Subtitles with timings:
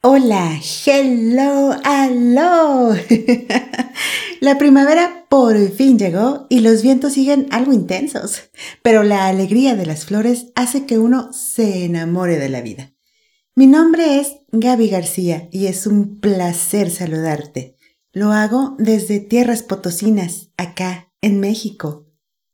[0.00, 2.94] Hola, hello, hello.
[4.40, 8.42] la primavera por fin llegó y los vientos siguen algo intensos,
[8.84, 12.94] pero la alegría de las flores hace que uno se enamore de la vida.
[13.56, 17.74] Mi nombre es Gaby García y es un placer saludarte.
[18.12, 22.06] Lo hago desde Tierras Potosinas, acá en México.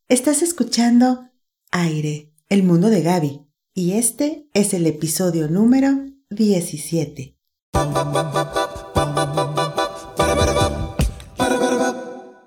[0.09, 1.29] Estás escuchando
[1.71, 3.43] Aire, el mundo de Gaby,
[3.75, 7.34] y este es el episodio número 17.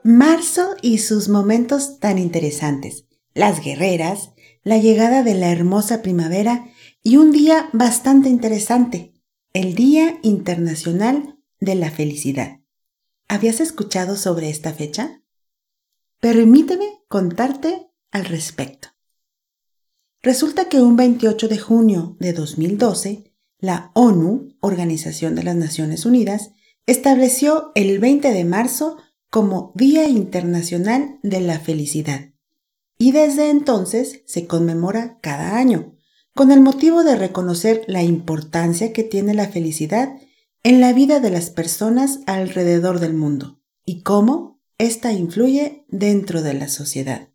[0.03, 4.31] Marzo y sus momentos tan interesantes, las guerreras,
[4.63, 6.70] la llegada de la hermosa primavera
[7.03, 9.13] y un día bastante interesante,
[9.53, 12.59] el Día Internacional de la Felicidad.
[13.28, 15.22] ¿Habías escuchado sobre esta fecha?
[16.20, 18.89] Permíteme contarte al respecto.
[20.22, 23.27] Resulta que un 28 de junio de 2012
[23.59, 26.52] la ONU, Organización de las Naciones Unidas,
[26.85, 28.97] estableció el 20 de marzo
[29.30, 32.31] como Día Internacional de la Felicidad
[32.97, 35.95] y desde entonces se conmemora cada año,
[36.33, 40.16] con el motivo de reconocer la importancia que tiene la felicidad
[40.64, 46.53] en la vida de las personas alrededor del mundo y cómo ésta influye dentro de
[46.53, 47.30] la sociedad.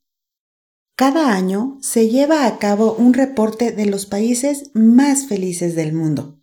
[1.04, 6.38] Cada año se lleva a cabo un reporte de los países más felices del mundo.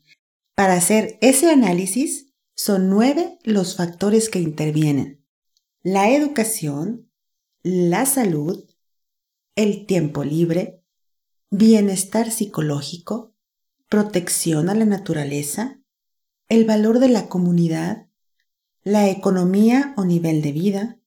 [0.53, 5.25] Para hacer ese análisis, son nueve los factores que intervienen.
[5.81, 7.09] La educación,
[7.63, 8.65] la salud,
[9.55, 10.83] el tiempo libre,
[11.49, 13.33] bienestar psicológico,
[13.87, 15.79] protección a la naturaleza,
[16.49, 18.09] el valor de la comunidad,
[18.83, 20.99] la economía o nivel de vida,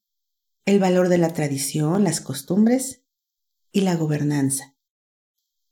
[0.65, 3.02] el valor de la tradición, las costumbres
[3.73, 4.77] y la gobernanza.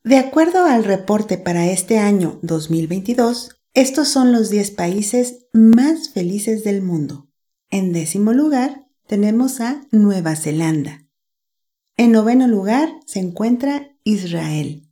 [0.02, 6.64] De acuerdo al reporte para este año 2022, estos son los 10 países más felices
[6.64, 7.28] del mundo.
[7.68, 11.06] En décimo lugar tenemos a Nueva Zelanda.
[11.96, 14.88] En noveno lugar se encuentra Israel.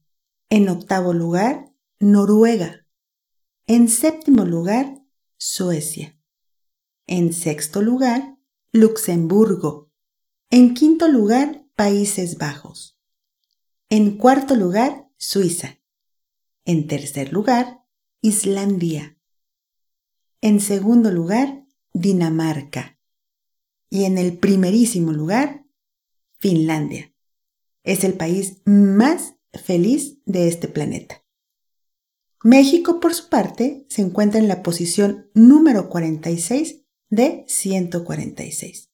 [0.50, 2.86] En octavo lugar, Noruega.
[3.66, 5.02] En séptimo lugar,
[5.38, 6.18] Suecia.
[7.06, 8.36] En sexto lugar,
[8.72, 9.90] Luxemburgo.
[10.50, 12.97] En quinto lugar, Países Bajos.
[13.90, 15.78] En cuarto lugar, Suiza.
[16.66, 17.86] En tercer lugar,
[18.20, 19.18] Islandia.
[20.42, 22.98] En segundo lugar, Dinamarca.
[23.88, 25.64] Y en el primerísimo lugar,
[26.38, 27.14] Finlandia.
[27.82, 31.24] Es el país más feliz de este planeta.
[32.44, 38.90] México, por su parte, se encuentra en la posición número 46 de 146.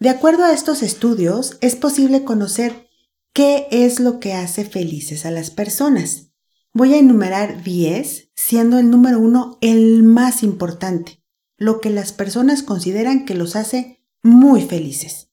[0.00, 2.88] De acuerdo a estos estudios, es posible conocer
[3.34, 6.30] ¿Qué es lo que hace felices a las personas?
[6.72, 11.20] Voy a enumerar 10, siendo el número uno el más importante,
[11.56, 15.32] lo que las personas consideran que los hace muy felices.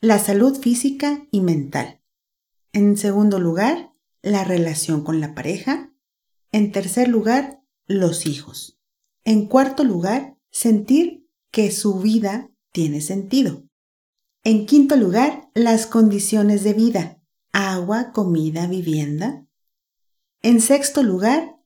[0.00, 2.00] La salud física y mental.
[2.72, 5.92] En segundo lugar, la relación con la pareja.
[6.50, 8.80] En tercer lugar, los hijos.
[9.22, 13.64] En cuarto lugar, sentir que su vida tiene sentido.
[14.44, 17.22] En quinto lugar, las condiciones de vida,
[17.52, 19.46] agua, comida, vivienda.
[20.42, 21.60] En sexto lugar,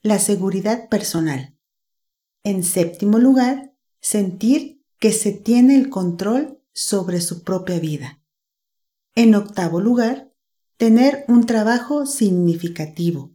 [0.00, 1.56] la seguridad personal.
[2.44, 8.22] En séptimo lugar, sentir que se tiene el control sobre su propia vida.
[9.16, 10.32] En octavo lugar,
[10.76, 13.34] tener un trabajo significativo.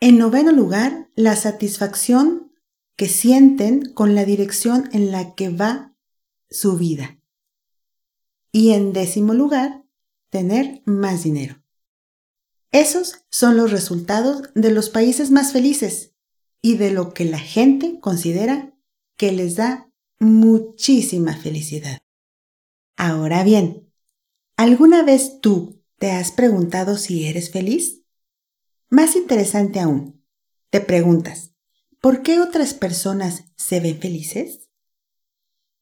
[0.00, 2.52] En noveno lugar, la satisfacción
[2.96, 5.94] que sienten con la dirección en la que va
[6.50, 7.19] su vida.
[8.52, 9.84] Y en décimo lugar,
[10.30, 11.62] tener más dinero.
[12.72, 16.14] Esos son los resultados de los países más felices
[16.62, 18.76] y de lo que la gente considera
[19.16, 22.00] que les da muchísima felicidad.
[22.96, 23.90] Ahora bien,
[24.56, 28.02] ¿alguna vez tú te has preguntado si eres feliz?
[28.88, 30.24] Más interesante aún,
[30.70, 31.52] te preguntas,
[32.00, 34.69] ¿por qué otras personas se ven felices?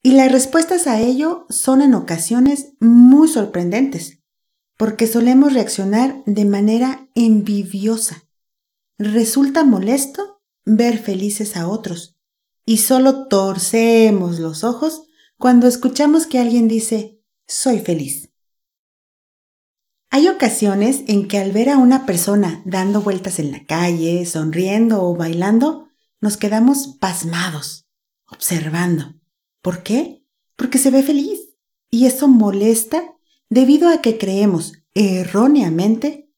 [0.02, 4.20] Y las respuestas a ello son en ocasiones muy sorprendentes,
[4.76, 8.28] porque solemos reaccionar de manera envidiosa.
[8.96, 12.16] Resulta molesto ver felices a otros,
[12.64, 15.04] y solo torcemos los ojos
[15.36, 18.30] cuando escuchamos que alguien dice, soy feliz.
[20.10, 25.02] Hay ocasiones en que al ver a una persona dando vueltas en la calle, sonriendo
[25.02, 25.88] o bailando,
[26.20, 27.86] nos quedamos pasmados,
[28.26, 29.17] observando.
[29.62, 30.24] ¿Por qué?
[30.56, 31.40] Porque se ve feliz.
[31.90, 33.16] Y eso molesta
[33.48, 36.30] debido a que creemos erróneamente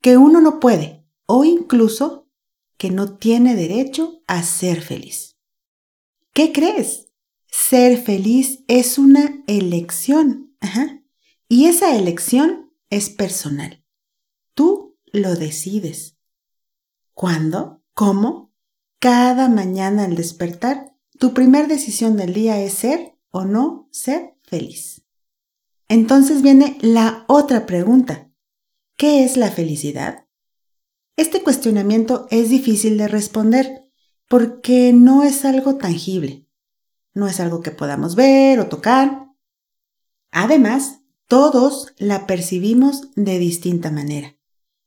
[0.00, 2.28] que uno no puede o incluso
[2.76, 5.36] que no tiene derecho a ser feliz.
[6.32, 7.08] ¿Qué crees?
[7.46, 10.56] Ser feliz es una elección.
[11.48, 13.84] Y esa elección es personal.
[14.54, 16.16] Tú lo decides.
[17.14, 17.82] ¿Cuándo?
[17.94, 18.52] ¿Cómo?
[18.98, 25.02] Cada mañana al despertar, tu primera decisión del día es ser o no ser feliz.
[25.88, 28.30] Entonces viene la otra pregunta.
[28.96, 30.26] ¿Qué es la felicidad?
[31.16, 33.84] Este cuestionamiento es difícil de responder
[34.28, 36.46] porque no es algo tangible,
[37.14, 39.28] no es algo que podamos ver o tocar.
[40.30, 44.36] Además, todos la percibimos de distinta manera.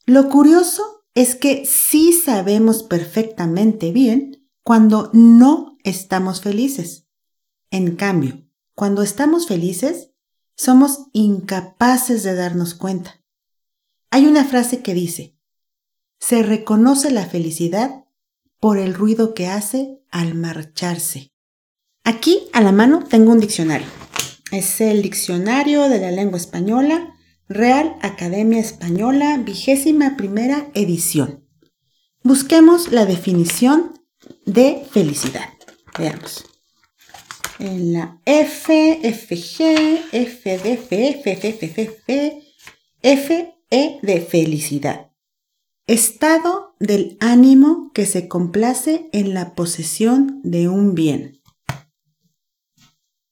[0.06, 7.08] Lo curioso es que sí sabemos perfectamente bien cuando no estamos felices.
[7.72, 10.12] En cambio, cuando estamos felices,
[10.56, 13.24] somos incapaces de darnos cuenta.
[14.12, 15.38] Hay una frase que dice,
[16.20, 18.06] se reconoce la felicidad
[18.60, 21.32] por el ruido que hace al marcharse.
[22.04, 23.88] Aquí a la mano tengo un diccionario.
[24.52, 27.14] Es el Diccionario de la Lengua Española,
[27.48, 31.46] Real Academia Española, vigésima primera edición.
[32.24, 34.02] Busquemos la definición
[34.46, 35.59] de felicidad.
[36.00, 36.46] Veamos.
[37.60, 40.90] En la F, FG, FDF,
[41.24, 42.10] FFFF,
[43.02, 45.12] F, E de felicidad.
[45.86, 51.42] Estado del ánimo que se complace en la posesión de un bien.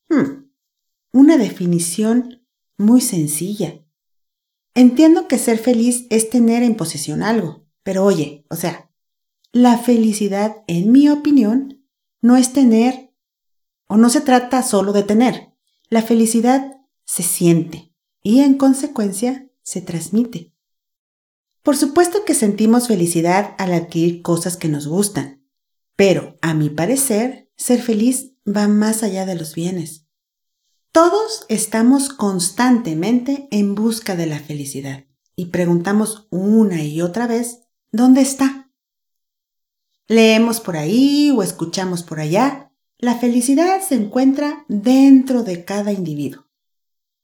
[0.10, 0.50] Hmm,
[1.14, 2.46] una definición
[2.78, 3.84] muy sencilla.
[4.76, 8.92] Entiendo que ser feliz es tener en posesión algo, pero oye, o sea,
[9.54, 11.77] la felicidad, en mi opinión,
[12.22, 13.14] no es tener
[13.88, 15.54] o no se trata solo de tener.
[15.90, 20.54] La felicidad se siente y en consecuencia se transmite.
[21.64, 25.46] Por supuesto que sentimos felicidad al adquirir cosas que nos gustan,
[25.96, 30.06] pero a mi parecer, ser feliz va más allá de los bienes.
[30.94, 35.06] Todos estamos constantemente en busca de la felicidad
[35.36, 37.60] y preguntamos una y otra vez,
[37.92, 38.57] ¿dónde está?
[40.08, 46.48] Leemos por ahí o escuchamos por allá, la felicidad se encuentra dentro de cada individuo.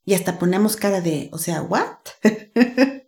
[0.06, 1.98] Y hasta ponemos cara de, o sea, ¿what?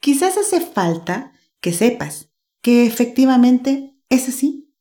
[0.00, 2.30] Quizás hace falta que sepas
[2.60, 4.72] que efectivamente es así.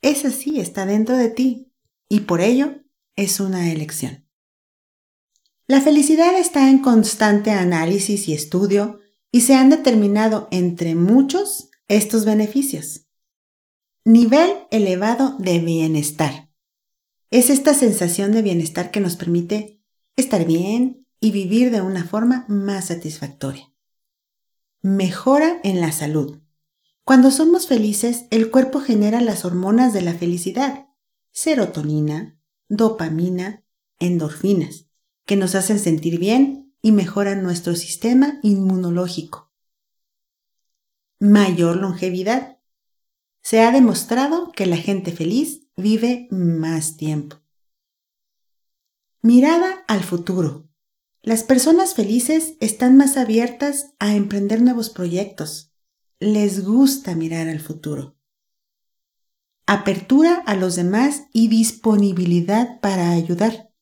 [0.00, 1.72] Es así, está dentro de ti
[2.08, 2.82] y por ello
[3.16, 4.26] es una elección.
[5.66, 9.00] La felicidad está en constante análisis y estudio
[9.30, 13.06] y se han determinado entre muchos estos beneficios.
[14.04, 16.50] Nivel elevado de bienestar.
[17.30, 19.80] Es esta sensación de bienestar que nos permite
[20.16, 23.72] estar bien y vivir de una forma más satisfactoria.
[24.80, 26.40] Mejora en la salud.
[27.04, 30.88] Cuando somos felices, el cuerpo genera las hormonas de la felicidad,
[31.30, 32.36] serotonina,
[32.68, 33.64] dopamina,
[34.00, 34.86] endorfinas,
[35.26, 39.52] que nos hacen sentir bien y mejoran nuestro sistema inmunológico.
[41.20, 42.58] Mayor longevidad.
[43.42, 47.36] Se ha demostrado que la gente feliz vive más tiempo.
[49.20, 50.68] Mirada al futuro.
[51.22, 55.72] Las personas felices están más abiertas a emprender nuevos proyectos.
[56.18, 58.16] Les gusta mirar al futuro.
[59.66, 63.72] Apertura a los demás y disponibilidad para ayudar.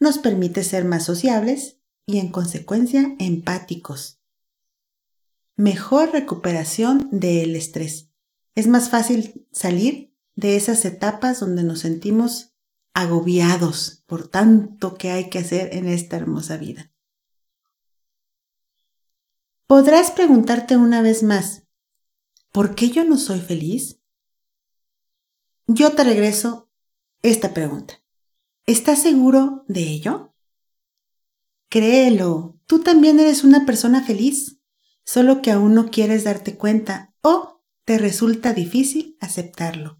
[0.00, 4.20] Nos permite ser más sociables y en consecuencia empáticos.
[5.56, 8.07] Mejor recuperación del estrés.
[8.58, 12.56] Es más fácil salir de esas etapas donde nos sentimos
[12.92, 16.90] agobiados por tanto que hay que hacer en esta hermosa vida.
[19.68, 21.68] Podrás preguntarte una vez más,
[22.50, 24.00] ¿por qué yo no soy feliz?
[25.68, 26.68] Yo te regreso
[27.22, 28.02] esta pregunta.
[28.66, 30.34] ¿Estás seguro de ello?
[31.68, 34.58] Créelo, tú también eres una persona feliz,
[35.04, 37.57] solo que aún no quieres darte cuenta o
[37.88, 39.98] te resulta difícil aceptarlo.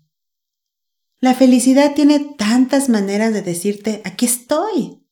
[1.20, 5.02] La felicidad tiene tantas maneras de decirte, aquí estoy.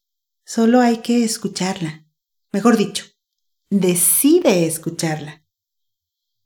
[0.45, 2.07] Solo hay que escucharla.
[2.53, 3.07] Mejor dicho,
[3.71, 5.43] decide escucharla.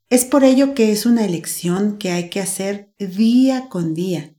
[0.07, 4.33] Es por ello que es una elección que hay que hacer día con día.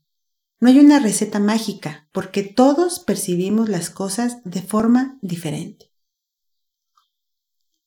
[0.61, 5.93] No hay una receta mágica, porque todos percibimos las cosas de forma diferente.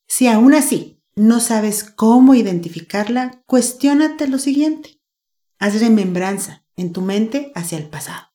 [0.05, 5.01] Si aún así no sabes cómo identificarla, cuestiónate lo siguiente.
[5.57, 8.27] Haz remembranza en tu mente hacia el pasado.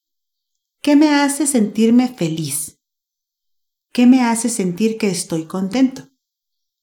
[0.81, 2.81] ¿Qué me hace sentirme feliz?
[3.93, 6.09] ¿Qué me hace sentir que estoy contento?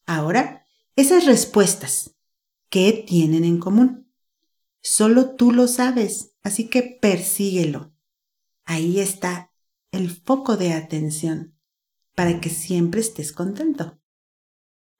[0.06, 2.16] Ahora, esas respuestas,
[2.70, 4.12] ¿qué tienen en común?
[4.82, 7.94] Solo tú lo sabes, así que persíguelo.
[8.66, 9.51] Ahí está
[9.92, 11.58] el foco de atención
[12.13, 14.00] para que siempre estés contento.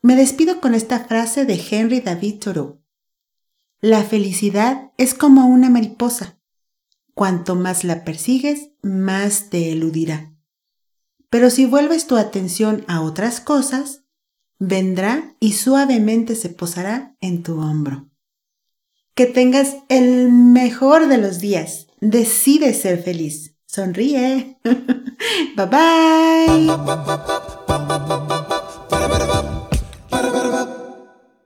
[0.02, 2.82] Me despido con esta frase de Henry David Thoreau.
[3.82, 6.40] La felicidad es como una mariposa.
[7.14, 10.34] Cuanto más la persigues, más te eludirá.
[11.30, 14.04] Pero si vuelves tu atención a otras cosas,
[14.60, 18.10] vendrá y suavemente se posará en tu hombro.
[19.14, 21.88] Que tengas el mejor de los días.
[22.02, 23.56] Decide ser feliz.
[23.66, 24.60] Sonríe.
[25.56, 26.68] bye bye.